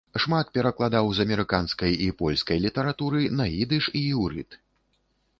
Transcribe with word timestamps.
Шмат 0.21 0.47
перакладаў 0.53 1.09
з 1.17 1.25
амерыканскай 1.27 1.93
і 2.05 2.07
польскай 2.21 2.57
літаратуры 2.65 3.21
на 3.41 3.45
ідыш 3.65 3.91
і 4.01 4.01
іўрыт. 4.15 4.57